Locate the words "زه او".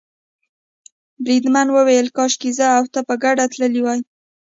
2.57-2.83